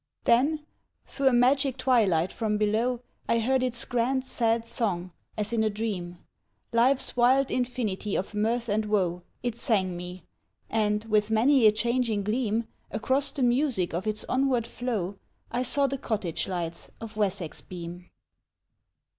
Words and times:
Then, 0.23 0.65
through 1.05 1.27
a 1.27 1.31
magic 1.33 1.77
twilight 1.77 2.33
from 2.33 2.57
below, 2.57 3.01
I 3.29 3.37
heard 3.37 3.61
its 3.61 3.85
grand 3.85 4.25
sad 4.25 4.65
song 4.65 5.11
as 5.37 5.53
in 5.53 5.63
a 5.63 5.69
dream: 5.69 6.17
Life's 6.71 7.15
wild 7.15 7.51
infinity 7.51 8.15
of 8.15 8.33
mirth 8.33 8.67
and 8.67 8.85
woe 8.87 9.21
It 9.43 9.55
sang 9.55 9.95
me; 9.95 10.23
and, 10.71 11.03
with 11.05 11.29
many 11.29 11.67
a 11.67 11.71
changing 11.71 12.23
gleam, 12.23 12.67
Across 12.89 13.33
the 13.33 13.43
music 13.43 13.93
of 13.93 14.07
its 14.07 14.25
onward 14.25 14.65
flow 14.65 15.19
I 15.51 15.61
saw 15.61 15.85
the 15.85 15.99
cottage 15.99 16.47
lights 16.47 16.89
of 16.99 17.15
Wessex 17.15 17.61
beam. 17.61 18.09